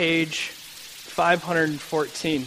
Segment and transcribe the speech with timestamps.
[0.00, 2.40] page 514.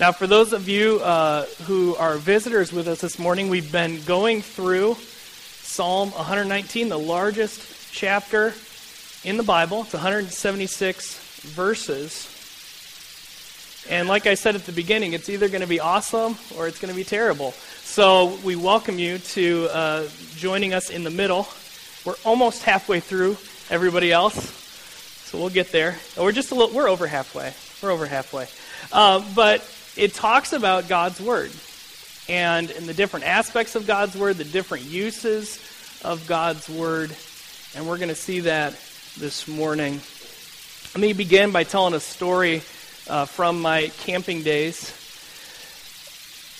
[0.00, 4.02] Now, for those of you uh, who are visitors with us this morning, we've been
[4.02, 8.52] going through Psalm 119, the largest chapter
[9.22, 9.82] in the Bible.
[9.82, 12.39] It's 176 verses.
[13.90, 16.78] And like I said at the beginning, it's either going to be awesome or it's
[16.78, 17.50] going to be terrible.
[17.82, 21.48] So we welcome you to uh, joining us in the middle.
[22.04, 23.36] We're almost halfway through
[23.68, 24.36] everybody else,
[25.28, 25.98] so we'll get there.
[26.16, 27.52] We're just a little, we're over halfway.
[27.82, 28.46] We're over halfway.
[28.92, 31.50] Uh, but it talks about God's Word
[32.28, 35.58] and in the different aspects of God's Word, the different uses
[36.04, 37.10] of God's Word.
[37.74, 38.74] And we're going to see that
[39.18, 40.00] this morning.
[40.94, 42.62] Let me begin by telling a story
[43.10, 44.96] uh, from my camping days.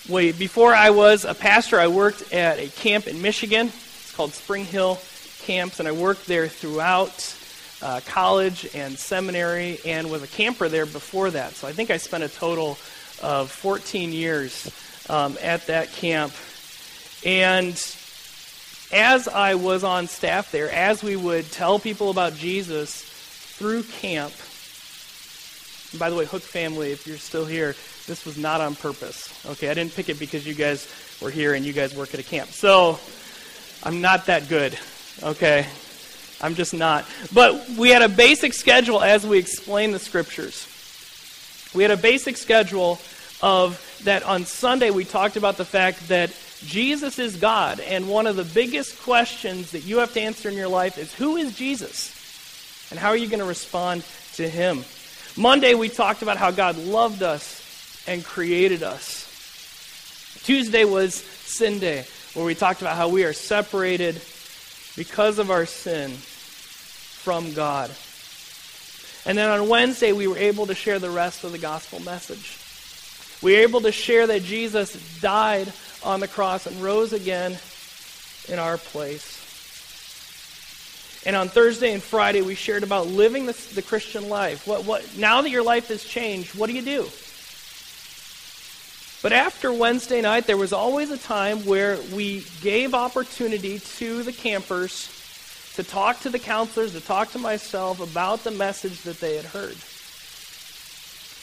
[0.08, 3.68] Wait, before I was a pastor, I worked at a camp in Michigan.
[3.68, 4.98] It's called Spring Hill
[5.42, 7.36] Camps, and I worked there throughout
[7.80, 11.52] uh, college and seminary and was a camper there before that.
[11.52, 12.76] So I think I spent a total
[13.22, 14.70] of 14 years
[15.08, 16.32] um, at that camp.
[17.24, 17.74] And
[18.92, 24.32] as I was on staff there, as we would tell people about Jesus through camp,
[25.98, 27.74] by the way, Hook family, if you're still here,
[28.06, 29.32] this was not on purpose.
[29.46, 30.88] Okay, I didn't pick it because you guys
[31.20, 32.50] were here and you guys work at a camp.
[32.50, 32.98] So
[33.82, 34.78] I'm not that good.
[35.22, 35.66] Okay,
[36.40, 37.06] I'm just not.
[37.34, 40.66] But we had a basic schedule as we explained the scriptures.
[41.74, 43.00] We had a basic schedule
[43.42, 46.30] of that on Sunday we talked about the fact that
[46.64, 47.80] Jesus is God.
[47.80, 51.14] And one of the biggest questions that you have to answer in your life is
[51.14, 52.16] who is Jesus?
[52.90, 54.84] And how are you going to respond to him?
[55.36, 59.26] Monday we talked about how God loved us and created us.
[60.42, 64.20] Tuesday was Sin Day, where we talked about how we are separated
[64.96, 67.90] because of our sin from God.
[69.26, 72.56] And then on Wednesday, we were able to share the rest of the gospel message.
[73.42, 75.72] We were able to share that Jesus died
[76.02, 77.58] on the cross and rose again
[78.48, 79.39] in our place.
[81.26, 84.66] And on Thursday and Friday, we shared about living the, the Christian life.
[84.66, 87.02] What, what, now that your life has changed, what do you do?
[89.22, 94.32] But after Wednesday night, there was always a time where we gave opportunity to the
[94.32, 95.10] campers
[95.74, 99.44] to talk to the counselors, to talk to myself about the message that they had
[99.44, 99.76] heard.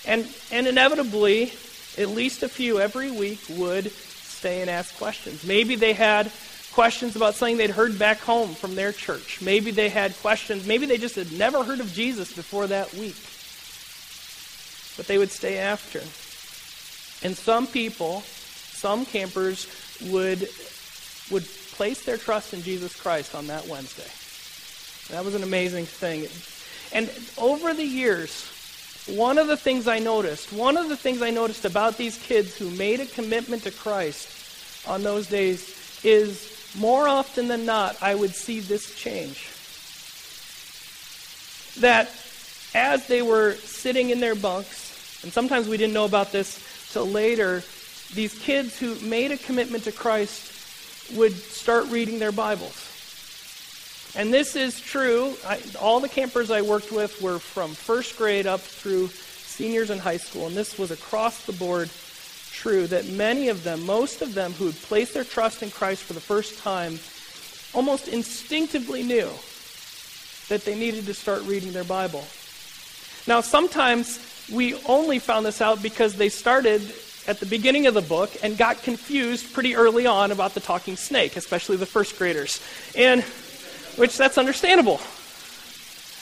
[0.08, 1.54] And, and inevitably,
[2.00, 5.44] at least a few every week would stay and ask questions.
[5.46, 6.32] Maybe they had
[6.78, 9.42] questions about something they'd heard back home from their church.
[9.42, 10.68] Maybe they had questions.
[10.68, 13.16] Maybe they just had never heard of Jesus before that week.
[14.96, 15.98] But they would stay after.
[17.28, 19.66] And some people, some campers
[20.12, 20.48] would
[21.32, 24.12] would place their trust in Jesus Christ on that Wednesday.
[25.16, 26.28] That was an amazing thing.
[26.94, 27.10] And
[27.40, 28.46] over the years,
[29.08, 32.56] one of the things I noticed, one of the things I noticed about these kids
[32.56, 34.30] who made a commitment to Christ
[34.88, 39.50] on those days is more often than not, I would see this change.
[41.82, 42.10] That
[42.74, 47.08] as they were sitting in their bunks, and sometimes we didn't know about this till
[47.08, 47.64] later,
[48.14, 52.84] these kids who made a commitment to Christ would start reading their Bibles.
[54.16, 55.36] And this is true.
[55.46, 60.00] I, all the campers I worked with were from first grade up through seniors in
[60.00, 61.90] high school, and this was across the board
[62.58, 66.04] true that many of them, most of them who had placed their trust in Christ
[66.04, 67.00] for the first time,
[67.74, 69.30] almost instinctively knew
[70.50, 72.26] that they needed to start reading their Bible.
[73.28, 74.20] Now, sometimes
[74.52, 76.82] we only found this out because they started
[77.28, 80.96] at the beginning of the book and got confused pretty early on about the talking
[80.96, 82.62] snake, especially the first graders.
[82.96, 83.24] And
[83.98, 84.98] which that's understandable.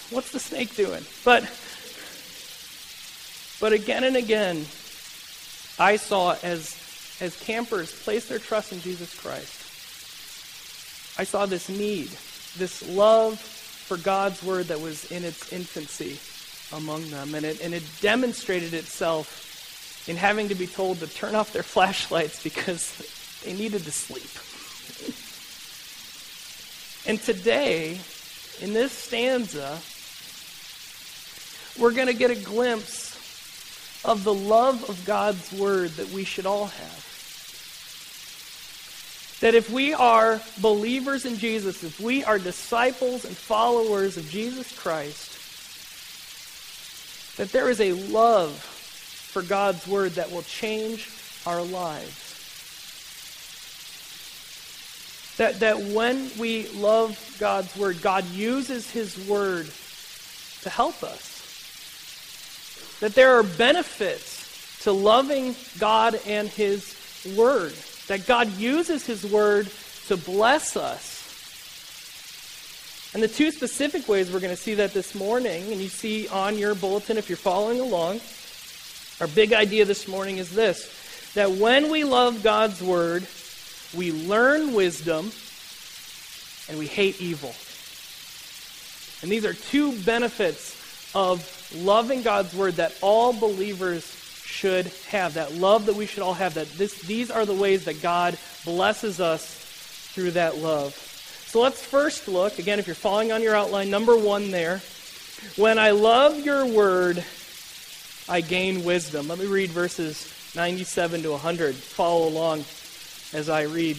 [0.09, 1.05] What's the snake doing?
[1.23, 1.43] But
[3.59, 4.65] but again and again,
[5.77, 6.81] I saw as
[7.21, 9.61] as campers place their trust in Jesus Christ.
[11.17, 12.09] I saw this need,
[12.57, 16.19] this love for God's word that was in its infancy
[16.75, 21.35] among them, and it and it demonstrated itself in having to be told to turn
[21.35, 24.31] off their flashlights because they needed to sleep.
[27.07, 27.99] And today,
[28.61, 29.79] in this stanza,
[31.79, 33.04] we're going to get a glimpse
[34.05, 37.01] of the love of God's Word that we should all have.
[39.41, 44.77] That if we are believers in Jesus, if we are disciples and followers of Jesus
[44.77, 45.33] Christ,
[47.37, 51.09] that there is a love for God's Word that will change
[51.45, 52.25] our lives.
[55.37, 59.69] That, that when we love God's word, God uses his word
[60.61, 61.34] to help us.
[62.99, 66.95] That there are benefits to loving God and his
[67.35, 67.73] word.
[68.07, 69.69] That God uses his word
[70.07, 71.15] to bless us.
[73.13, 76.27] And the two specific ways we're going to see that this morning, and you see
[76.27, 78.19] on your bulletin if you're following along,
[79.21, 80.91] our big idea this morning is this
[81.35, 83.25] that when we love God's word,
[83.95, 85.31] we learn wisdom
[86.69, 87.53] and we hate evil.
[89.21, 90.74] And these are two benefits
[91.15, 94.03] of loving God's word that all believers
[94.43, 97.85] should have, that love that we should all have, that this, these are the ways
[97.85, 99.45] that God blesses us
[100.13, 100.93] through that love.
[100.93, 104.81] So let's first look, again, if you're following on your outline, number one there.
[105.55, 107.23] When I love your word,
[108.27, 109.27] I gain wisdom.
[109.27, 111.75] Let me read verses 97 to 100.
[111.75, 112.59] Follow along
[113.33, 113.97] as I read.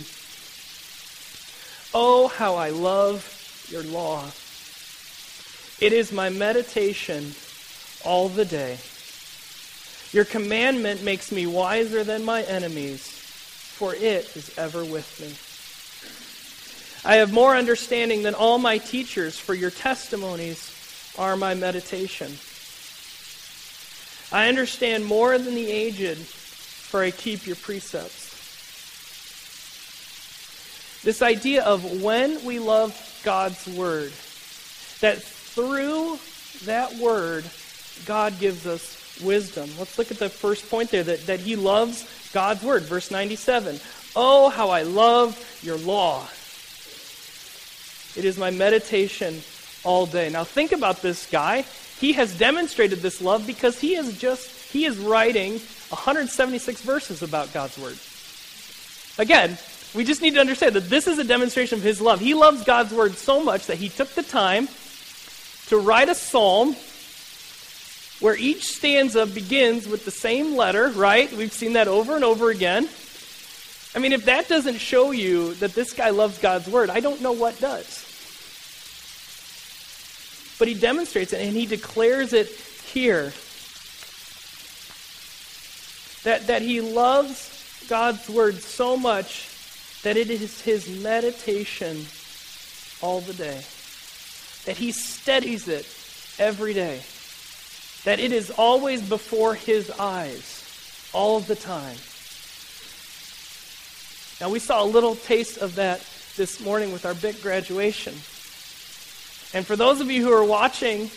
[1.95, 4.25] Oh, how I love your law.
[5.79, 7.35] It is my meditation
[8.05, 8.79] all the day.
[10.13, 15.37] Your commandment makes me wiser than my enemies, for it is ever with me.
[17.05, 20.73] I have more understanding than all my teachers, for your testimonies
[21.19, 22.33] are my meditation.
[24.33, 28.25] I understand more than the aged, for I keep your precepts.
[31.05, 34.13] This idea of when we love God's word,
[35.01, 35.23] that
[35.57, 36.19] through
[36.67, 37.47] that word,
[38.05, 39.71] God gives us wisdom.
[39.79, 42.83] Let's look at the first point there that, that he loves God's word.
[42.83, 43.81] Verse 97
[44.15, 46.29] Oh, how I love your law.
[48.19, 49.41] It is my meditation
[49.83, 50.29] all day.
[50.29, 51.65] Now think about this guy.
[52.01, 57.55] He has demonstrated this love because he is just he is writing 176 verses about
[57.55, 57.97] God's word.
[59.19, 59.57] Again,
[59.95, 62.21] we just need to understand that this is a demonstration of his love.
[62.21, 64.69] He loves God's word so much that he took the time
[65.69, 66.77] to write a psalm
[68.21, 71.31] where each stanza begins with the same letter, right?
[71.33, 72.89] We've seen that over and over again.
[73.95, 77.21] I mean, if that doesn't show you that this guy loves God's word, I don't
[77.21, 78.05] know what does.
[80.59, 83.33] But he demonstrates it and he declares it here.
[86.25, 89.49] That, that he loves God's word so much
[90.03, 92.07] that it is his meditation
[93.01, 93.63] all the day.
[94.67, 95.87] That he steadies it
[96.39, 97.01] every day.
[98.05, 101.97] That it is always before his eyes all the time.
[104.41, 106.05] Now, we saw a little taste of that
[106.37, 108.13] this morning with our big graduation.
[109.55, 111.11] And for those of you who are watching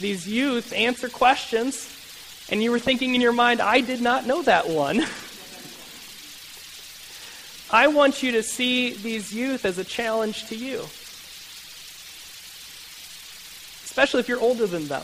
[0.00, 1.96] these youth answer questions,
[2.50, 4.96] and you were thinking in your mind, I did not know that one.
[7.72, 10.86] I want you to see these youth as a challenge to you,
[13.90, 15.02] especially if you're older than them.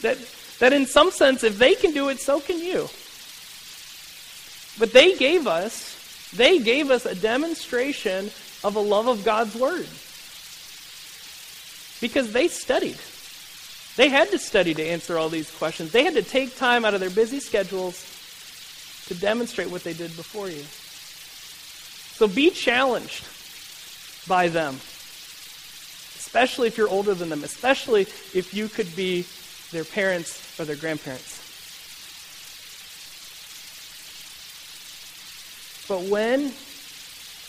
[0.00, 0.16] That,
[0.58, 2.88] that in some sense, if they can do it, so can you.
[4.78, 8.30] But they gave us, they gave us a demonstration
[8.64, 9.86] of a love of God's Word.
[12.00, 12.96] Because they studied.
[13.96, 15.92] They had to study to answer all these questions.
[15.92, 18.02] They had to take time out of their busy schedules
[19.08, 20.62] to demonstrate what they did before you.
[22.16, 23.26] So be challenged
[24.26, 24.78] by them,
[26.28, 28.02] especially if you're older than them, especially
[28.34, 29.24] if you could be
[29.70, 31.38] their parents or their grandparents.
[35.88, 36.52] But when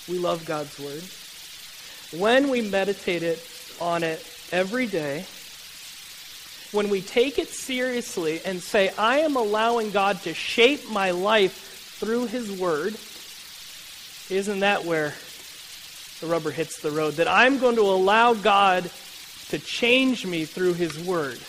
[0.07, 1.03] we love God's Word,
[2.21, 3.45] when we meditate it
[3.81, 5.25] on it every day,
[6.71, 11.98] when we take it seriously and say, I am allowing God to shape my life
[12.00, 12.95] through His Word,
[14.29, 15.15] isn't that where
[16.19, 17.15] the rubber hits the road?
[17.15, 18.89] That I'm going to allow God
[19.49, 21.39] to change me through His Word.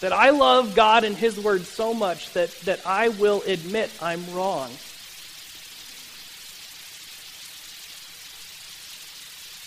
[0.00, 4.24] That I love God and His Word so much that, that I will admit I'm
[4.34, 4.70] wrong.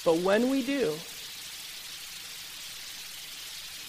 [0.06, 0.96] But when we do,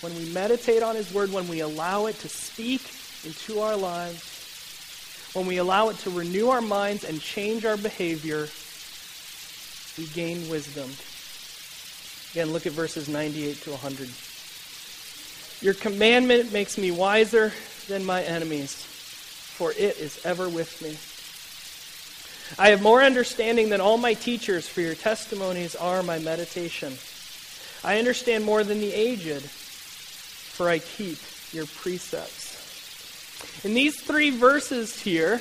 [0.00, 2.82] when we meditate on His Word, when we allow it to speak
[3.24, 4.39] into our lives,
[5.32, 8.48] when we allow it to renew our minds and change our behavior,
[9.96, 10.90] we gain wisdom.
[12.32, 14.10] Again, look at verses 98 to 100.
[15.64, 17.52] Your commandment makes me wiser
[17.88, 20.96] than my enemies, for it is ever with me.
[22.58, 26.94] I have more understanding than all my teachers, for your testimonies are my meditation.
[27.84, 29.48] I understand more than the aged
[30.60, 31.16] for I keep
[31.52, 32.49] your precepts.
[33.64, 35.40] In these three verses here,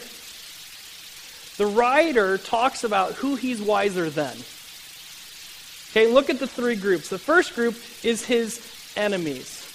[1.57, 4.35] the writer talks about who he's wiser than.
[5.91, 7.09] Okay, look at the three groups.
[7.09, 8.61] The first group is his
[8.95, 9.65] enemies.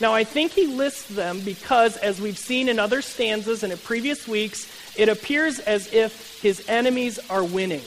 [0.00, 3.78] Now, I think he lists them because, as we've seen in other stanzas and in
[3.78, 7.82] previous weeks, it appears as if his enemies are winning.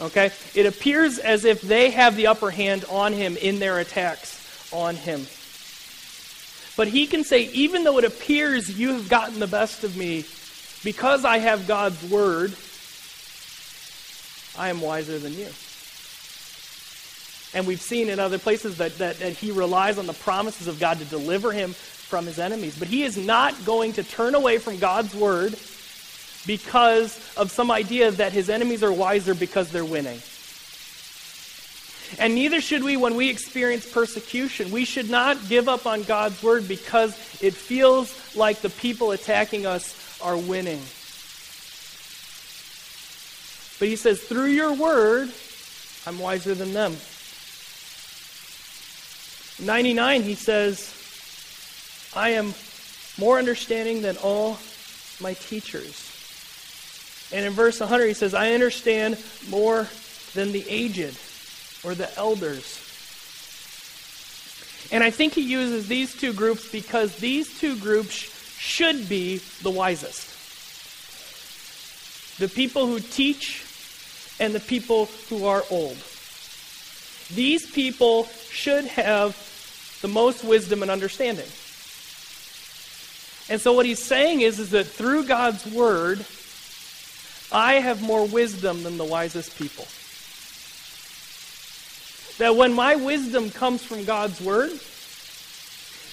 [0.00, 0.30] Okay?
[0.54, 4.94] It appears as if they have the upper hand on him in their attacks on
[4.94, 5.26] him.
[6.76, 10.24] But he can say, even though it appears you have gotten the best of me,
[10.84, 12.54] because I have God's word,
[14.58, 15.48] I am wiser than you.
[17.54, 20.78] And we've seen in other places that, that, that, he relies on the promises of
[20.78, 22.78] God to deliver him from his enemies.
[22.78, 25.56] But he is not going to turn away from God's word
[26.46, 30.20] because of some idea that his enemies are wiser because they're winning.
[32.18, 34.70] And neither should we when we experience persecution.
[34.70, 39.66] We should not give up on God's word because it feels like the people attacking
[39.66, 40.80] us are winning.
[43.78, 45.32] But he says, through your word,
[46.06, 46.96] I'm wiser than them.
[49.58, 50.92] 99, he says,
[52.14, 52.54] I am
[53.18, 54.58] more understanding than all
[55.20, 56.02] my teachers.
[57.32, 59.88] And in verse 100, he says, I understand more
[60.34, 61.18] than the aged
[61.86, 62.82] or the elders.
[64.90, 68.14] And I think he uses these two groups because these two groups
[68.58, 70.32] should be the wisest.
[72.38, 73.64] The people who teach
[74.38, 75.96] and the people who are old.
[77.34, 79.34] These people should have
[80.02, 81.46] the most wisdom and understanding.
[83.48, 86.24] And so what he's saying is, is that through God's word,
[87.52, 89.86] I have more wisdom than the wisest people.
[92.38, 94.70] That when my wisdom comes from God's word,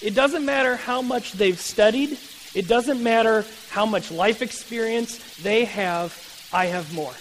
[0.02, 2.18] it doesn't matter how much they've studied,
[2.54, 7.14] it doesn't matter how much life experience they have, I have more.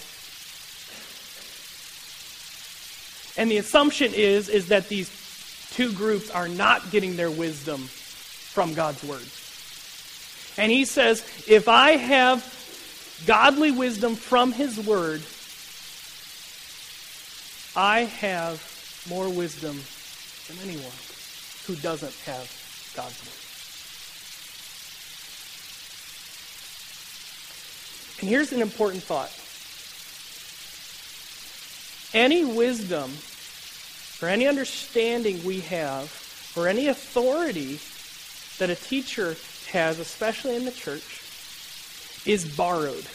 [3.36, 5.10] And the assumption is, is that these
[5.72, 9.26] two groups are not getting their wisdom from God's word.
[10.56, 12.44] And he says, if I have
[13.26, 15.22] godly wisdom from his word,
[17.76, 18.62] I have
[19.08, 19.80] more wisdom
[20.48, 20.92] than anyone
[21.66, 22.48] who doesn't have
[22.96, 23.40] God's word.
[28.22, 29.32] And here's an important thought.
[32.14, 33.12] Any wisdom
[34.24, 37.80] or any understanding we have, or any authority
[38.58, 39.36] that a teacher
[39.70, 41.22] has, especially in the church,
[42.26, 43.06] is borrowed.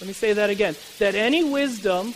[0.00, 0.76] Let me say that again.
[0.98, 2.14] That any wisdom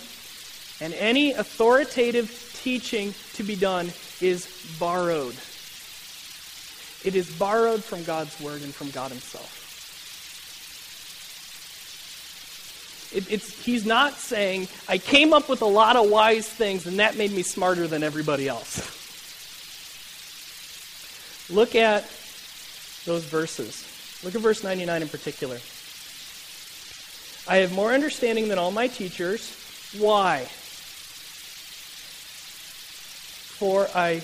[0.81, 4.49] and any authoritative teaching to be done is
[4.79, 5.37] borrowed.
[7.05, 9.61] It is borrowed from God's Word and from God Himself.
[13.15, 17.17] It, he's not saying, I came up with a lot of wise things and that
[17.17, 18.79] made me smarter than everybody else.
[21.49, 22.03] Look at
[23.05, 23.87] those verses.
[24.25, 25.59] Look at verse 99 in particular.
[27.47, 29.51] I have more understanding than all my teachers.
[29.99, 30.45] Why?
[33.59, 34.23] For I,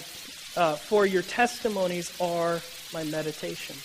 [0.57, 2.61] uh, for your testimonies are
[2.93, 3.77] my meditation.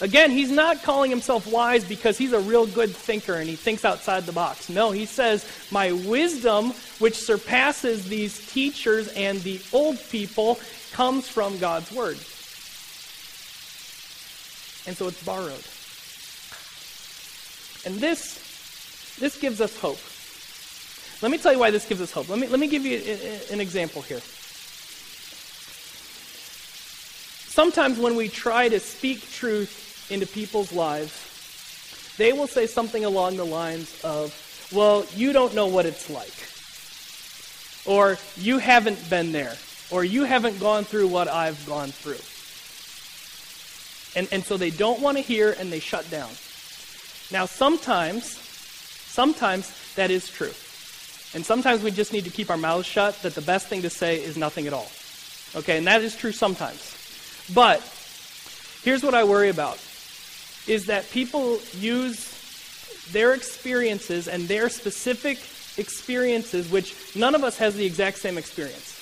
[0.00, 3.84] Again, he's not calling himself wise because he's a real good thinker and he thinks
[3.84, 4.70] outside the box.
[4.70, 6.70] No, he says, My wisdom,
[7.00, 10.58] which surpasses these teachers and the old people,
[10.92, 12.16] comes from God's word.
[14.86, 15.64] And so it's borrowed.
[17.84, 19.98] And this, this gives us hope.
[21.22, 22.28] Let me tell you why this gives us hope.
[22.28, 22.98] Let me, let me give you
[23.50, 24.20] an example here.
[27.50, 31.12] Sometimes when we try to speak truth into people's lives,
[32.16, 34.34] they will say something along the lines of,
[34.72, 36.32] Well, you don't know what it's like.
[37.86, 39.56] Or you haven't been there.
[39.90, 42.20] Or you haven't gone through what I've gone through.
[44.18, 46.30] And, and so they don't want to hear and they shut down.
[47.30, 50.52] Now, sometimes, sometimes that is true.
[51.32, 53.90] And sometimes we just need to keep our mouths shut that the best thing to
[53.90, 54.90] say is nothing at all.
[55.54, 56.96] Okay, and that is true sometimes.
[57.54, 57.80] But
[58.82, 59.78] here's what I worry about
[60.66, 62.36] is that people use
[63.12, 65.38] their experiences and their specific
[65.78, 68.96] experiences, which none of us has the exact same experience.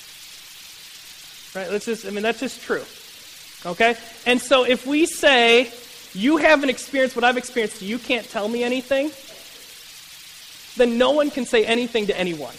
[1.55, 1.71] Right?
[1.71, 2.83] Let's just, I mean, that's just true.
[3.65, 3.95] Okay?
[4.25, 5.71] And so if we say,
[6.13, 9.11] you haven't experienced what I've experienced, you can't tell me anything,
[10.77, 12.53] then no one can say anything to anyone.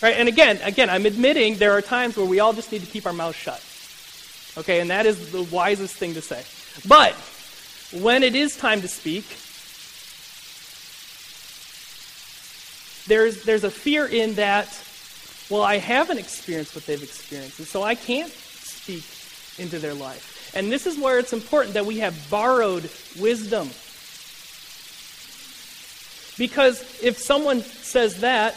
[0.00, 0.16] Right?
[0.16, 3.06] And again, again, I'm admitting there are times where we all just need to keep
[3.06, 3.62] our mouths shut.
[4.56, 6.42] Okay, and that is the wisest thing to say.
[6.86, 7.14] But
[8.02, 9.24] when it is time to speak,
[13.08, 14.68] there's, there's a fear in that,
[15.50, 19.04] well, I haven't experienced what they've experienced, and so I can't speak
[19.58, 20.37] into their life.
[20.58, 23.68] And this is where it's important that we have borrowed wisdom.
[26.36, 28.54] Because if someone says that,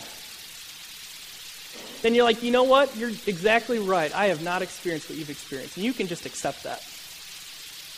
[2.01, 2.98] then you're like, you know what?
[2.98, 4.12] You're exactly right.
[4.15, 5.77] I have not experienced what you've experienced.
[5.77, 6.84] And you can just accept that.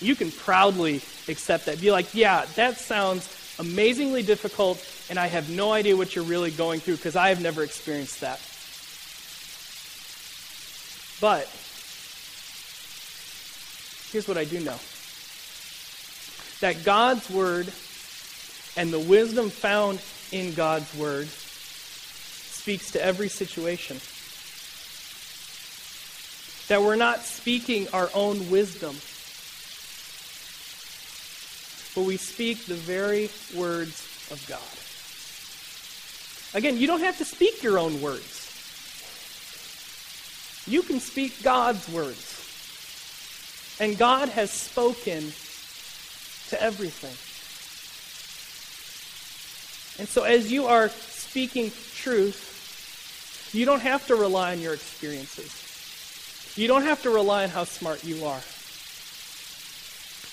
[0.06, 1.80] You can proudly accept that.
[1.80, 6.52] Be like, yeah, that sounds amazingly difficult, and I have no idea what you're really
[6.52, 8.42] going through because I have never experienced that.
[11.22, 11.48] But
[14.14, 14.78] here's what I do know
[16.62, 17.68] that God's Word
[18.78, 20.00] and the wisdom found
[20.32, 23.98] in God's Word speaks to every situation.
[26.70, 28.96] That we're not speaking our own wisdom,
[31.96, 34.62] but we speak the very words of God.
[36.58, 38.42] Again, you don't have to speak your own words.
[40.68, 42.43] You can speak God's words.
[43.80, 45.34] And God has spoken
[46.50, 47.16] to everything.
[50.00, 55.60] And so, as you are speaking truth, you don't have to rely on your experiences.
[56.58, 58.42] You don't have to rely on how smart you are.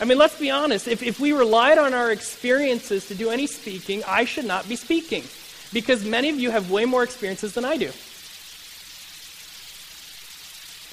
[0.00, 0.88] I mean, let's be honest.
[0.88, 4.76] If, if we relied on our experiences to do any speaking, I should not be
[4.76, 5.25] speaking.
[5.73, 7.92] Because many of you have way more experiences than I do.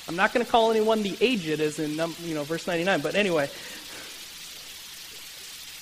[0.07, 1.91] I'm not going to call anyone the aged, as in
[2.23, 3.01] you know verse 99.
[3.01, 3.49] But anyway,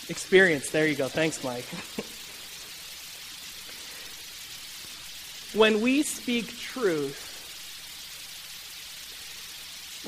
[0.09, 0.71] experience.
[0.71, 1.07] There you go.
[1.07, 1.65] Thanks, Mike.
[5.55, 7.33] when we speak truth,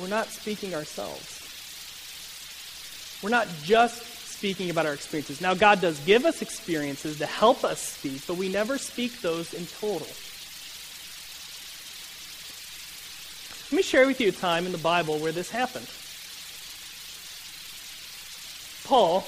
[0.01, 1.35] we're not speaking ourselves.
[3.23, 5.41] We're not just speaking about our experiences.
[5.41, 9.53] Now, God does give us experiences to help us speak, but we never speak those
[9.53, 10.07] in total.
[13.69, 15.87] Let me share with you a time in the Bible where this happened.
[18.87, 19.27] Paul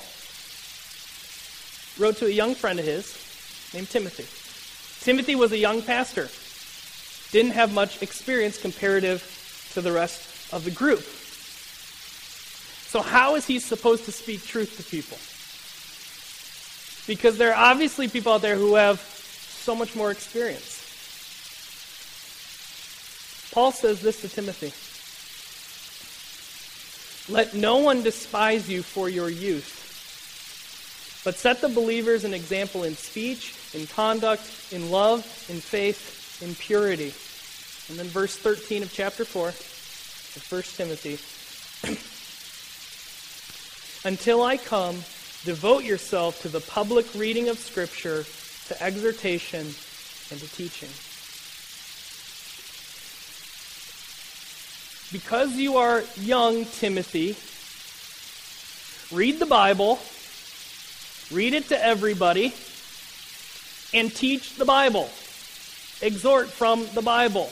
[1.99, 3.17] wrote to a young friend of his
[3.73, 4.23] named Timothy.
[5.03, 6.29] Timothy was a young pastor,
[7.31, 11.03] didn't have much experience comparative to the rest of the group.
[12.87, 15.17] So, how is he supposed to speak truth to people?
[17.07, 20.78] Because there are obviously people out there who have so much more experience.
[23.51, 24.73] Paul says this to Timothy
[27.31, 29.75] Let no one despise you for your youth,
[31.25, 36.55] but set the believers an example in speech, in conduct, in love, in faith, in
[36.55, 37.13] purity.
[37.89, 41.17] And then verse 13 of chapter 4 of 1 Timothy.
[44.05, 44.95] Until I come,
[45.43, 48.25] devote yourself to the public reading of Scripture,
[48.67, 49.73] to exhortation,
[50.31, 50.89] and to teaching.
[55.11, 57.35] Because you are young, Timothy,
[59.15, 59.99] read the Bible,
[61.31, 62.53] read it to everybody,
[63.93, 65.09] and teach the Bible.
[66.01, 67.49] Exhort from the Bible.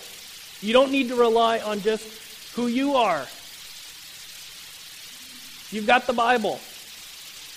[0.62, 3.26] You don't need to rely on just who you are.
[5.72, 6.60] You've got the Bible.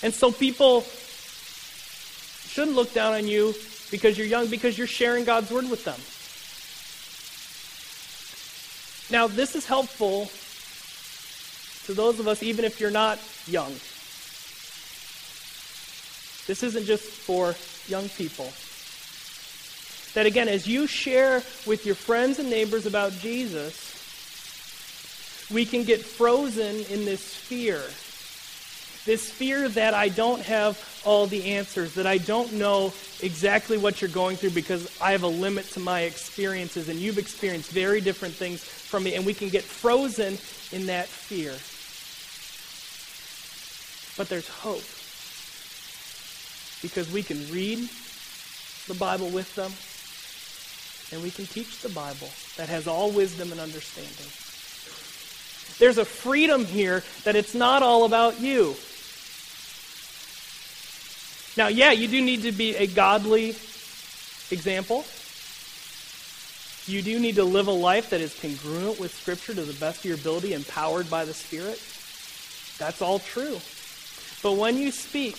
[0.03, 0.83] And so people
[2.49, 3.55] shouldn't look down on you
[3.91, 6.01] because you're young, because you're sharing God's Word with them.
[9.11, 10.31] Now, this is helpful
[11.87, 13.73] to those of us, even if you're not young.
[16.47, 17.55] This isn't just for
[17.89, 18.53] young people.
[20.15, 23.91] That again, as you share with your friends and neighbors about Jesus,
[25.53, 27.81] we can get frozen in this fear.
[29.07, 34.01] This fear that I don't have all the answers, that I don't know exactly what
[34.01, 38.01] you're going through because I have a limit to my experiences and you've experienced very
[38.01, 40.37] different things from me, and we can get frozen
[40.73, 41.53] in that fear.
[44.19, 44.85] But there's hope
[46.83, 47.89] because we can read
[48.89, 49.73] the Bible with them
[51.13, 54.27] and we can teach the Bible that has all wisdom and understanding.
[55.79, 58.77] There's a freedom here that it's not all about you.
[61.57, 63.57] Now, yeah, you do need to be a godly
[64.51, 65.05] example.
[66.87, 70.01] You do need to live a life that is congruent with Scripture to the best
[70.01, 71.81] of your ability, empowered by the Spirit.
[72.79, 73.59] That's all true.
[74.43, 75.37] But when you speak,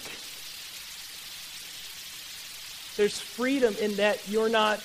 [2.95, 4.79] there's freedom in that you're not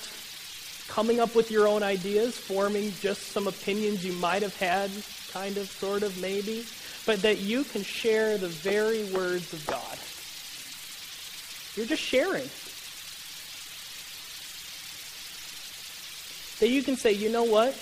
[0.87, 4.89] coming up with your own ideas, forming just some opinions you might have had,
[5.31, 6.65] kind of, sort of, maybe,
[7.05, 9.97] but that you can share the very words of God.
[11.75, 12.49] You're just sharing.
[16.59, 17.75] That you can say, you know what?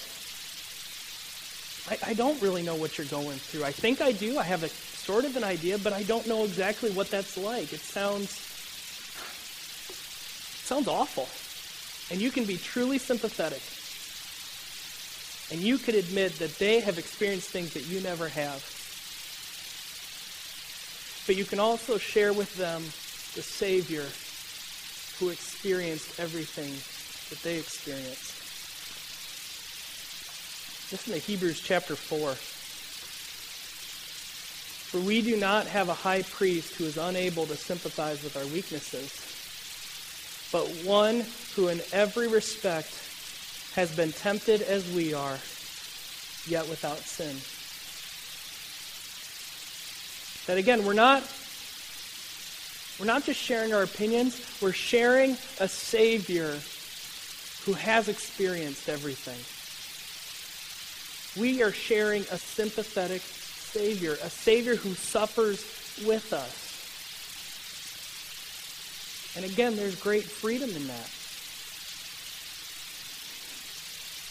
[1.90, 3.64] I, I don't really know what you're going through.
[3.64, 4.38] I think I do.
[4.38, 7.72] I have a sort of an idea, but I don't know exactly what that's like.
[7.72, 8.32] It sounds
[9.92, 11.30] it sounds awful.
[12.12, 13.62] And you can be truly sympathetic.
[15.52, 18.64] And you could admit that they have experienced things that you never have.
[21.28, 22.82] But you can also share with them
[23.36, 24.06] the Savior
[25.20, 26.74] who experienced everything
[27.30, 28.45] that they experienced.
[30.92, 32.36] Listen to Hebrews chapter 4.
[34.92, 38.46] For we do not have a high priest who is unable to sympathize with our
[38.46, 39.10] weaknesses,
[40.52, 42.94] but one who in every respect
[43.74, 45.40] has been tempted as we are,
[46.46, 47.36] yet without sin.
[50.46, 51.24] That again, we're not
[53.00, 56.60] we're not just sharing our opinions, we're sharing a Savior
[57.66, 59.55] who has experienced everything.
[61.38, 65.60] We are sharing a sympathetic Savior, a Savior who suffers
[66.06, 66.66] with us.
[69.36, 71.10] And again, there's great freedom in that.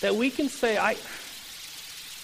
[0.01, 0.97] That we can say, I,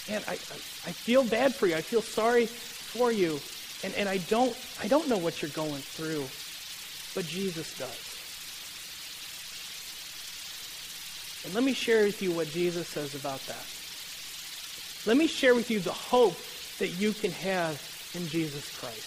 [0.08, 1.74] man, I, I feel bad for you.
[1.74, 3.38] I feel sorry for you.
[3.84, 6.24] And, and I, don't, I don't know what you're going through,
[7.14, 8.06] but Jesus does.
[11.44, 13.79] And let me share with you what Jesus says about that.
[15.06, 16.36] Let me share with you the hope
[16.78, 17.80] that you can have
[18.14, 19.06] in Jesus Christ.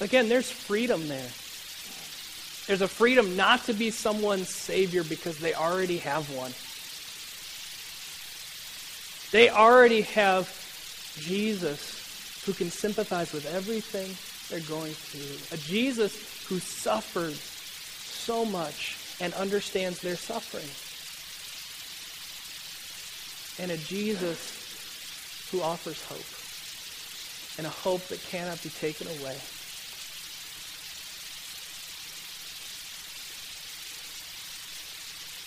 [0.00, 1.30] Again, there's freedom there.
[2.66, 6.52] There's a freedom not to be someone's Savior because they already have one.
[9.32, 10.46] They already have
[11.16, 14.14] Jesus who can sympathize with everything
[14.50, 15.56] they're going through.
[15.56, 20.68] A Jesus who suffered so much and understands their suffering
[23.60, 29.36] and a Jesus who offers hope, and a hope that cannot be taken away.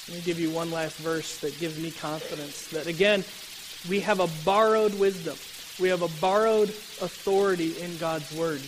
[0.07, 3.23] Let me give you one last verse that gives me confidence that, again,
[3.87, 5.37] we have a borrowed wisdom.
[5.79, 8.61] We have a borrowed authority in God's Word.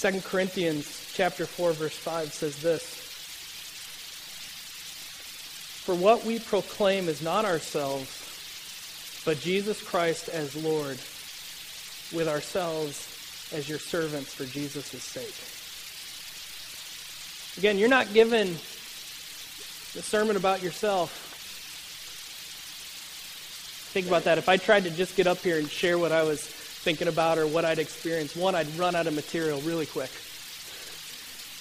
[0.00, 2.99] 2 Corinthians chapter 4 verse 5 says this
[5.90, 8.06] for what we proclaim is not ourselves,
[9.24, 10.98] but Jesus Christ as Lord,
[12.16, 15.34] with ourselves as your servants for Jesus' sake.
[17.58, 21.10] Again, you're not given the sermon about yourself.
[23.92, 24.38] Think about that.
[24.38, 27.36] If I tried to just get up here and share what I was thinking about
[27.36, 30.12] or what I'd experienced, one, I'd run out of material really quick.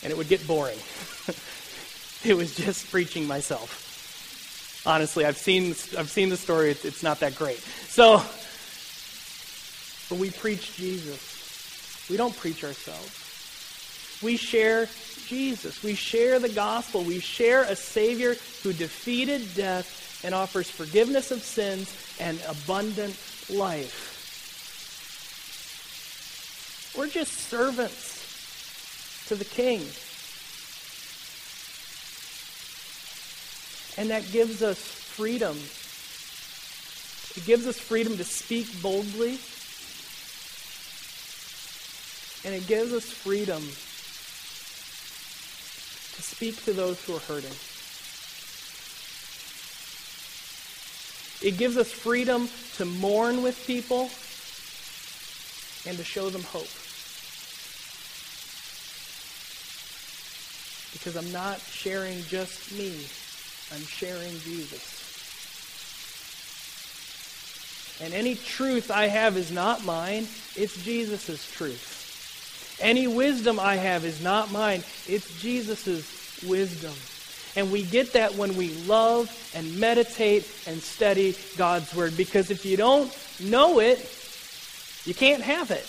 [0.03, 0.77] And it would get boring.
[2.23, 3.88] it was just preaching myself.
[4.85, 6.71] Honestly, I've seen I've seen the story.
[6.71, 7.59] It's, it's not that great.
[7.59, 8.17] So,
[10.09, 12.07] but we preach Jesus.
[12.09, 13.15] We don't preach ourselves.
[14.23, 14.87] We share
[15.27, 15.83] Jesus.
[15.83, 17.03] We share the gospel.
[17.03, 23.15] We share a Savior who defeated death and offers forgiveness of sins and abundant
[23.49, 24.17] life.
[26.97, 29.85] We're just servants to the King.
[33.99, 35.57] And that gives us freedom.
[37.35, 39.37] It gives us freedom to speak boldly.
[42.45, 43.59] And it gives us freedom
[46.15, 47.51] to speak to those who are hurting.
[51.45, 54.09] It gives us freedom to mourn with people
[55.85, 56.71] and to show them hope.
[60.93, 63.05] Because I'm not sharing just me.
[63.73, 64.97] I'm sharing Jesus.
[68.01, 72.77] And any truth I have is not mine, it's Jesus' truth.
[72.81, 76.93] Any wisdom I have is not mine, it's Jesus' wisdom.
[77.55, 82.15] And we get that when we love and meditate and study God's Word.
[82.15, 83.99] Because if you don't know it,
[85.05, 85.85] you can't have it.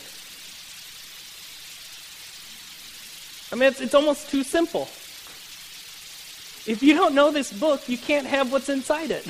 [3.53, 4.89] I mean, it's, it's almost too simple.
[6.71, 9.27] If you don't know this book, you can't have what's inside it.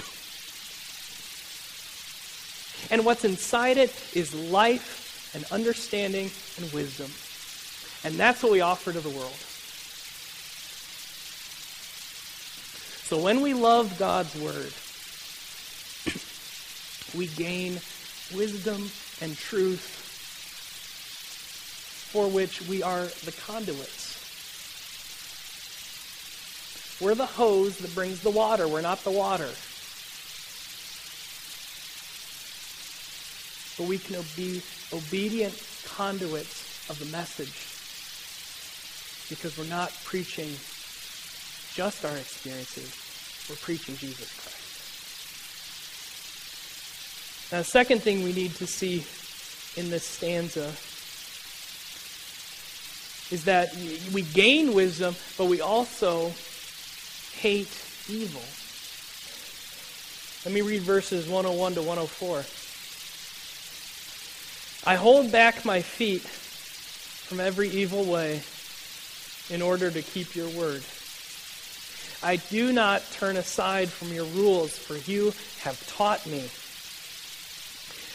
[2.92, 7.10] And what's inside it is life and understanding and wisdom.
[8.04, 9.32] And that's what we offer to the world.
[13.08, 14.74] So when we love God's word,
[17.18, 17.80] we gain
[18.36, 18.90] wisdom
[19.22, 19.80] and truth
[22.12, 24.09] for which we are the conduits.
[27.00, 28.68] We're the hose that brings the water.
[28.68, 29.48] We're not the water.
[33.78, 35.54] But we can be obedient
[35.86, 37.68] conduits of the message
[39.30, 40.50] because we're not preaching
[41.72, 42.92] just our experiences,
[43.48, 44.56] we're preaching Jesus Christ.
[47.52, 49.04] Now, the second thing we need to see
[49.80, 50.74] in this stanza
[53.32, 53.74] is that
[54.12, 56.32] we gain wisdom, but we also
[57.40, 57.72] hate
[58.08, 58.42] evil.
[60.44, 62.44] Let me read verses 101 to 104.
[64.90, 68.42] I hold back my feet from every evil way
[69.48, 70.82] in order to keep your word.
[72.22, 76.50] I do not turn aside from your rules, for you have taught me.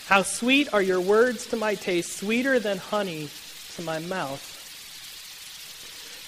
[0.07, 3.29] How sweet are your words to my taste, sweeter than honey
[3.75, 4.51] to my mouth.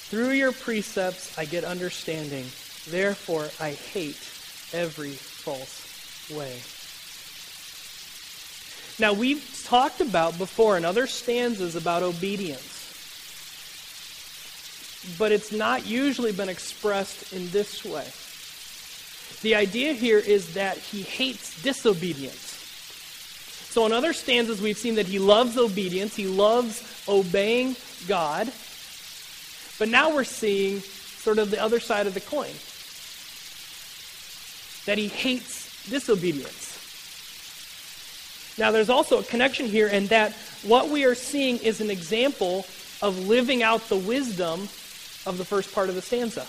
[0.09, 2.47] Through your precepts I get understanding.
[2.89, 4.19] Therefore I hate
[4.73, 5.83] every false
[6.31, 6.59] way.
[8.99, 12.77] Now, we've talked about before in other stanzas about obedience
[15.17, 18.05] but it's not usually been expressed in this way.
[19.41, 22.55] The idea here is that he hates disobedience.
[23.69, 27.75] So, in other stanzas, we've seen that he loves obedience, he loves obeying
[28.07, 28.51] God.
[29.77, 32.51] But now we're seeing sort of the other side of the coin
[34.87, 36.73] that he hates disobedience.
[38.57, 40.31] Now, there's also a connection here in that
[40.63, 42.65] what we are seeing is an example
[43.01, 44.61] of living out the wisdom
[45.25, 46.47] of the first part of the stanza.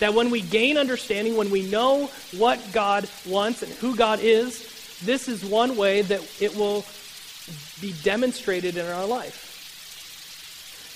[0.00, 5.00] That when we gain understanding, when we know what God wants and who God is,
[5.04, 6.84] this is one way that it will
[7.82, 9.52] be demonstrated in our life.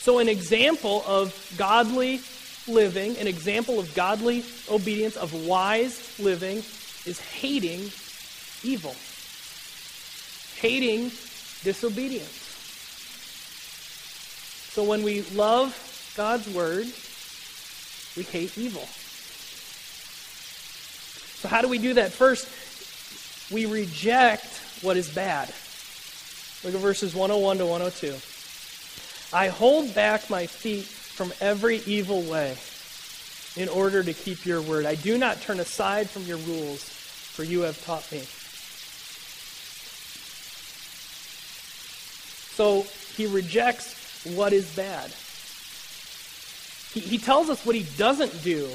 [0.02, 2.22] So, an example of godly
[2.70, 6.58] living, an example of godly obedience, of wise living,
[7.06, 7.90] is hating
[8.62, 8.94] evil,
[10.60, 11.10] hating
[11.62, 12.46] disobedience.
[14.72, 15.74] So, when we love
[16.16, 16.86] God's word,
[18.16, 18.86] we hate evil.
[21.40, 22.12] So, how do we do that?
[22.12, 22.48] First,
[23.50, 24.46] we reject
[24.82, 25.48] what is bad.
[26.62, 29.36] Look at verses 101 to 102.
[29.36, 30.86] I hold back my feet
[31.20, 32.56] from every evil way
[33.54, 34.86] in order to keep your word.
[34.86, 38.20] I do not turn aside from your rules, for you have taught me.
[42.56, 45.12] So he rejects what is bad.
[46.94, 48.70] He, he tells us what he doesn't do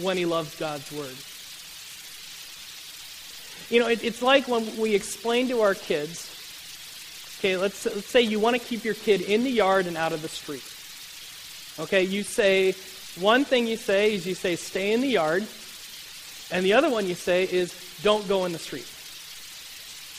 [0.00, 1.16] when he loves God's word.
[3.74, 6.30] You know, it, it's like when we explain to our kids,
[7.40, 10.12] okay, let's, let's say you want to keep your kid in the yard and out
[10.12, 10.62] of the street.
[11.78, 12.72] Okay, you say,
[13.20, 15.46] one thing you say is you say, stay in the yard.
[16.50, 18.90] And the other one you say is, don't go in the street.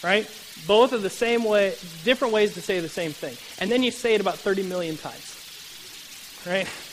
[0.03, 0.29] Right?
[0.67, 3.35] Both are the same way, different ways to say the same thing.
[3.59, 5.33] And then you say it about 30 million times.
[6.45, 6.67] Right?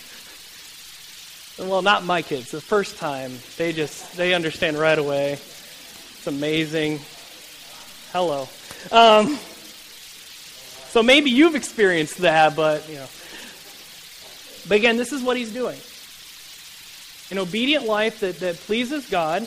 [1.57, 2.50] Well, not my kids.
[2.50, 5.35] The first time, they just, they understand right away.
[5.35, 6.98] It's amazing.
[8.12, 8.48] Hello.
[8.90, 9.37] Um,
[10.88, 13.07] so maybe you've experienced that, but, you know.
[14.68, 15.79] But again, this is what he's doing.
[17.31, 19.46] An obedient life that, that pleases God,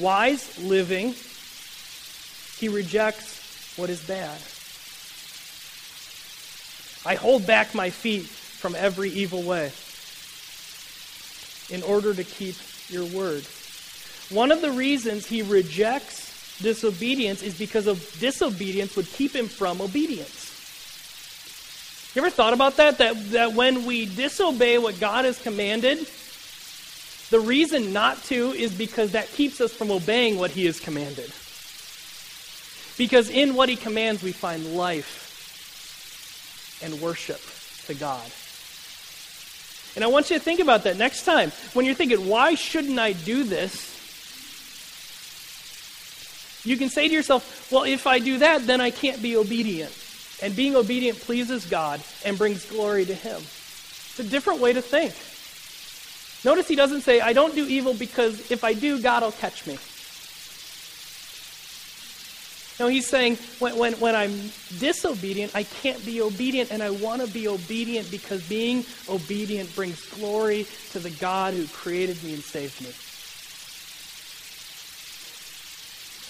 [0.00, 1.14] wise living,
[2.58, 4.38] he rejects what is bad.
[7.04, 9.70] I hold back my feet from every evil way
[11.70, 12.56] in order to keep
[12.88, 13.44] your word.
[14.30, 19.80] One of the reasons he rejects disobedience is because of disobedience would keep him from
[19.80, 20.45] obedience.
[22.16, 22.96] You ever thought about that?
[22.96, 25.98] That, that when we disobey what God has commanded,
[27.28, 31.30] the reason not to is because that keeps us from obeying what he has commanded.
[32.96, 35.24] Because in what he commands, we find life
[36.82, 37.42] and worship
[37.86, 38.24] to God.
[39.94, 41.50] And I want you to think about that next time.
[41.74, 43.92] When you're thinking, why shouldn't I do this?
[46.64, 49.92] You can say to yourself, well, if I do that, then I can't be obedient.
[50.42, 53.36] And being obedient pleases God and brings glory to Him.
[53.38, 55.14] It's a different way to think.
[56.44, 59.66] Notice he doesn't say, I don't do evil because if I do, God will catch
[59.66, 59.78] me.
[62.78, 67.22] No, he's saying when, when, when I'm disobedient, I can't be obedient, and I want
[67.22, 72.42] to be obedient because being obedient brings glory to the God who created me and
[72.42, 72.90] saved me.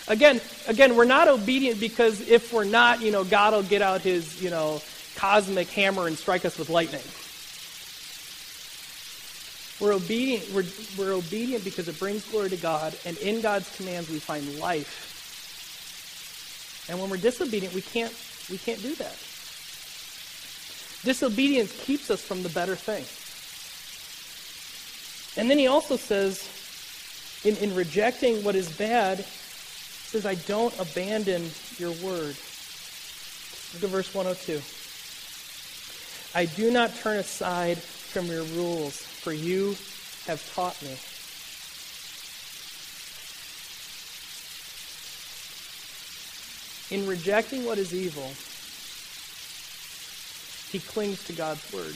[0.09, 4.03] Again, again, we're not obedient because if we're not, you know, God will get out
[4.03, 4.81] his, you know,
[5.16, 7.03] cosmic hammer and strike us with lightning.
[9.81, 10.64] We're obedient, we're,
[10.97, 15.14] we're obedient because it brings glory to God, and in God's commands we find life.
[16.88, 18.14] And when we're disobedient, we can't,
[18.49, 19.16] we can't do that.
[21.05, 23.05] Disobedience keeps us from the better thing.
[25.40, 26.49] And then he also says,
[27.45, 29.25] in, in rejecting what is bad,
[30.07, 32.37] says, I don't abandon your word.
[33.75, 34.62] Look at verse 102.
[36.38, 39.77] I do not turn aside from your rules, for you
[40.27, 40.97] have taught me.
[46.90, 48.31] In rejecting what is evil,
[50.71, 51.95] he clings to God's word.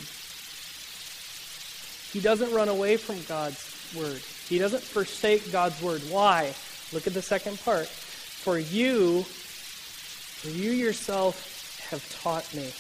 [2.13, 3.65] He doesn't run away from God's
[3.97, 4.21] word.
[4.49, 6.03] He doesn't forsake God's word.
[6.11, 6.55] Why?
[6.93, 7.87] Look at the second part.
[7.87, 12.73] For you, for you yourself have taught me.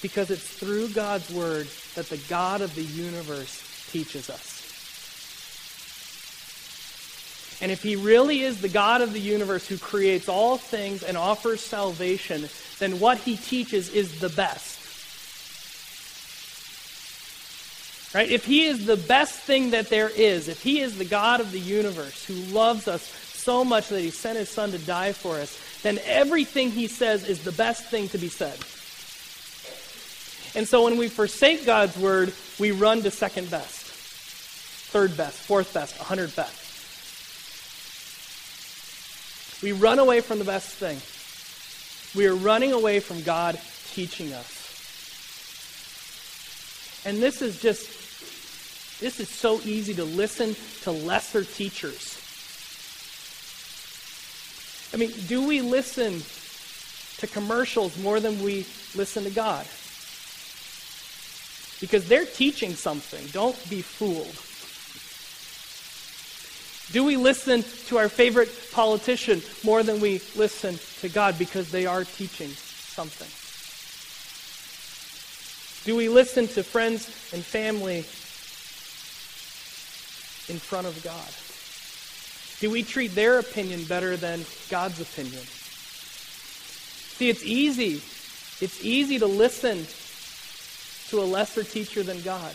[0.00, 4.58] Because it's through God's word that the God of the universe teaches us.
[7.60, 11.16] And if he really is the God of the universe who creates all things and
[11.16, 12.48] offers salvation,
[12.78, 14.77] then what he teaches is the best.
[18.14, 18.30] Right?
[18.30, 21.52] If he is the best thing that there is, if he is the God of
[21.52, 25.36] the universe who loves us so much that he sent his son to die for
[25.36, 28.58] us, then everything he says is the best thing to be said.
[30.58, 33.84] And so when we forsake God's word, we run to second best,
[34.90, 36.64] third best, fourth best, a hundred best.
[39.62, 40.98] We run away from the best thing.
[42.16, 43.60] We are running away from God
[43.92, 44.54] teaching us.
[47.04, 47.88] And this is just,
[49.00, 52.18] this is so easy to listen to lesser teachers
[54.92, 56.22] I mean, do we listen
[57.18, 59.66] to commercials more than we listen to God?
[61.80, 63.24] Because they're teaching something.
[63.28, 64.34] Don't be fooled.
[66.92, 71.84] Do we listen to our favorite politician more than we listen to God because they
[71.84, 73.28] are teaching something?
[75.84, 78.06] Do we listen to friends and family
[80.48, 81.28] in front of God?
[82.60, 85.42] Do we treat their opinion better than God's opinion?
[87.16, 88.02] See, it's easy.
[88.60, 89.86] It's easy to listen
[91.10, 92.52] to a lesser teacher than God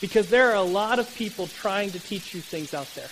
[0.00, 3.10] because there are a lot of people trying to teach you things out there.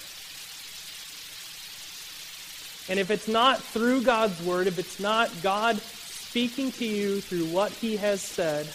[2.88, 7.46] And if it's not through God's word, if it's not God speaking to you through
[7.46, 8.66] what he has said,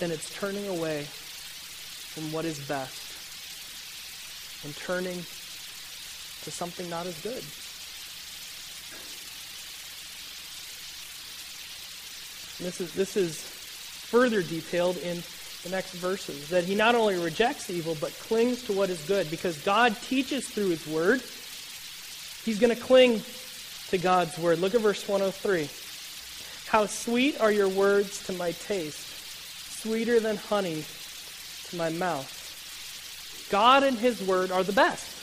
[0.00, 3.05] then it's turning away from what is best
[4.66, 7.42] and turning to something not as good.
[12.58, 15.22] This is, this is further detailed in
[15.62, 19.30] the next verses that he not only rejects evil, but clings to what is good
[19.30, 21.22] because God teaches through his word.
[22.44, 23.22] He's going to cling
[23.90, 24.58] to God's word.
[24.58, 25.68] Look at verse 103.
[26.70, 30.84] How sweet are your words to my taste, sweeter than honey
[31.68, 32.35] to my mouth.
[33.50, 35.14] God and his word are the best.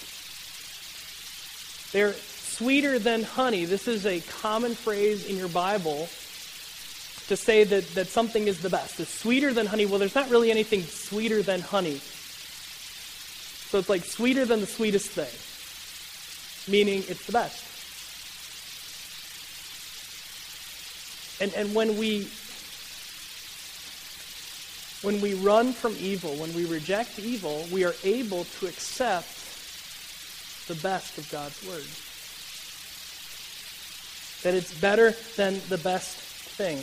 [1.91, 3.65] They're sweeter than honey.
[3.65, 6.07] This is a common phrase in your Bible
[7.27, 8.99] to say that, that something is the best.
[8.99, 9.85] It's sweeter than honey.
[9.85, 11.99] Well, there's not really anything sweeter than honey.
[13.69, 17.69] So it's like sweeter than the sweetest thing, meaning it's the best.
[21.41, 22.27] And, and when we
[25.03, 29.27] when we run from evil, when we reject evil, we are able to accept
[30.67, 31.83] the best of God's Word.
[34.43, 36.77] That it's better than the best thing.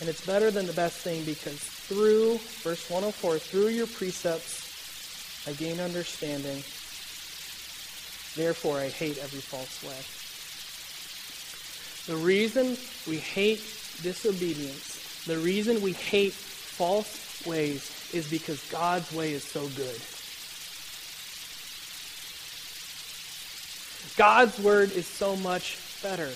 [0.00, 4.64] And it's better than the best thing because through, verse 104, through your precepts
[5.48, 6.62] I gain understanding.
[8.34, 10.23] Therefore I hate every false way.
[12.06, 12.76] The reason
[13.08, 13.60] we hate
[14.02, 19.98] disobedience, the reason we hate false ways, is because God's way is so good.
[24.16, 26.30] God's word is so much better.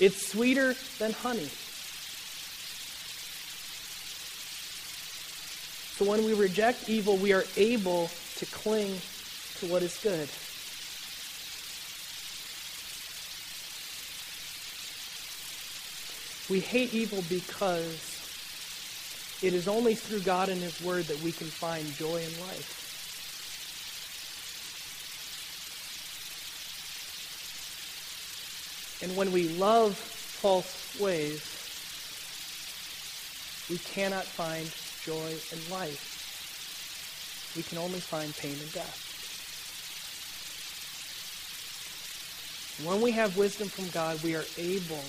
[0.00, 1.50] It's sweeter than honey.
[5.96, 8.98] So when we reject evil, we are able to cling
[9.58, 10.30] to what is good.
[16.50, 18.18] We hate evil because
[19.40, 22.76] it is only through God and His Word that we can find joy in life.
[29.02, 31.40] And when we love false ways,
[33.70, 34.66] we cannot find
[35.04, 37.54] joy in life.
[37.56, 39.06] We can only find pain and death.
[42.84, 45.04] When we have wisdom from God, we are able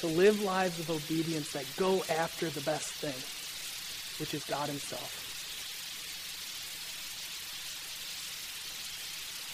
[0.00, 3.14] to live lives of obedience that go after the best thing,
[4.20, 5.26] which is God Himself.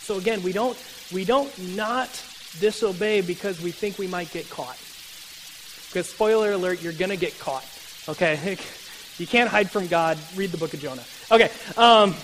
[0.04, 0.76] So again, we don't
[1.12, 2.10] we don't not
[2.60, 4.78] disobey because we think we might get caught.
[5.88, 7.64] Because spoiler alert, you're gonna get caught.
[8.08, 8.58] Okay,
[9.18, 10.18] you can't hide from God.
[10.36, 11.04] Read the book of Jonah.
[11.30, 12.14] Okay, um,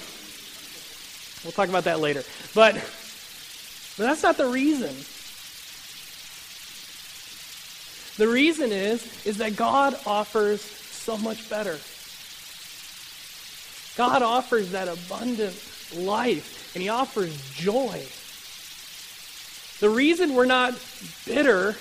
[1.43, 2.23] we'll talk about that later.
[2.55, 2.75] But
[3.97, 4.95] but that's not the reason.
[8.21, 11.79] The reason is, is that God offers so much better.
[13.97, 15.57] God offers that abundant
[15.97, 18.05] life, and He offers joy.
[19.81, 20.75] The reason we're not
[21.25, 21.77] bitter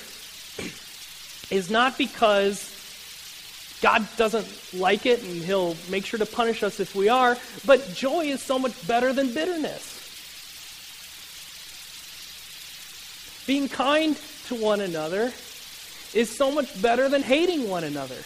[1.53, 2.73] is not because
[3.81, 7.93] God doesn't like it and He'll make sure to punish us if we are, but
[7.93, 9.97] joy is so much better than bitterness.
[13.45, 14.17] Being kind
[14.47, 15.33] to one another
[16.13, 18.17] is so much better than hating one another.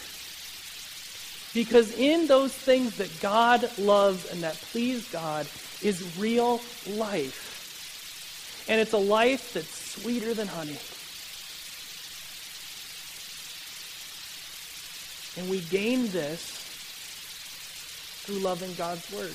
[1.52, 5.46] Because in those things that God loves and that please God
[5.82, 8.64] is real life.
[8.68, 10.78] And it's a life that's sweeter than honey.
[15.36, 16.50] And we gain this
[18.24, 19.34] through loving God's Word.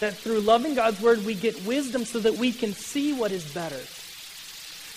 [0.00, 3.52] That through loving God's Word, we get wisdom so that we can see what is
[3.52, 3.80] better.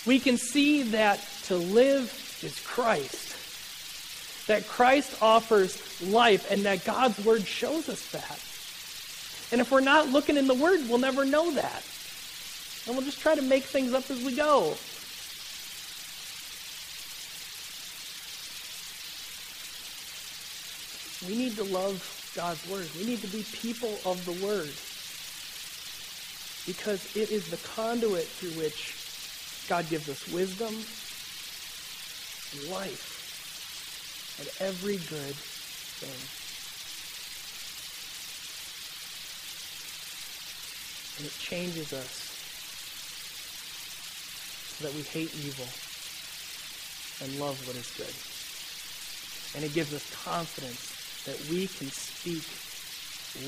[0.06, 2.12] We can see that to live
[2.44, 3.36] is Christ.
[4.48, 8.40] That Christ offers life and that God's Word shows us that.
[9.52, 11.84] And if we're not looking in the Word, we'll never know that.
[12.86, 14.76] And we'll just try to make things up as we go.
[21.28, 22.88] We need to love God's Word.
[22.98, 24.72] We need to be people of the Word.
[26.66, 28.96] Because it is the conduit through which
[29.68, 30.74] God gives us wisdom,
[32.70, 36.22] life and every good thing.
[41.18, 42.26] And it changes us
[44.78, 45.66] so that we hate evil
[47.24, 48.14] and love what is good.
[49.56, 50.94] And it gives us confidence
[51.26, 52.46] that we can speak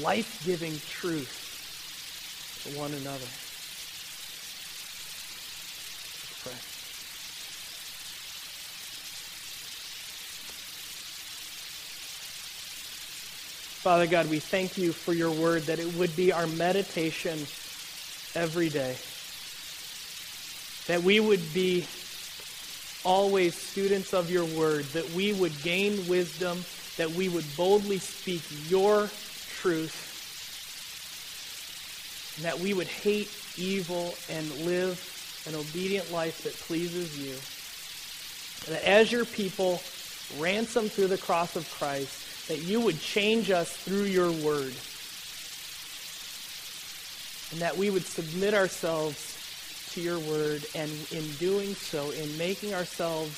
[0.01, 1.29] life-giving truth
[2.63, 3.29] to one another.
[6.25, 6.78] Let's pray.
[13.79, 17.39] Father God, we thank you for your word, that it would be our meditation
[18.35, 18.97] every day.
[20.87, 21.87] That we would be
[23.05, 26.65] always students of your word, that we would gain wisdom,
[26.97, 29.09] that we would boldly speak your
[29.61, 29.95] truth,
[32.35, 34.99] and that we would hate evil and live
[35.47, 37.31] an obedient life that pleases you.
[38.67, 39.81] And that as your people,
[40.37, 44.73] ransomed through the cross of Christ, that you would change us through your word.
[47.51, 49.37] And that we would submit ourselves
[49.93, 53.31] to your word, and in doing so, in making ourselves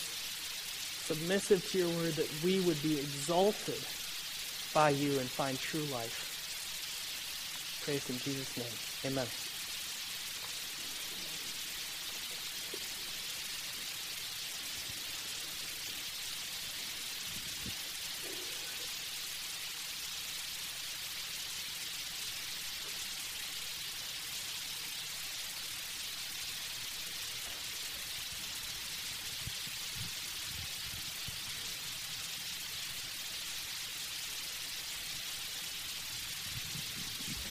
[1.05, 3.79] submissive to your word, that we would be exalted
[4.73, 6.29] by you and find true life.
[7.85, 9.11] Praise in Jesus' name.
[9.11, 9.50] Amen.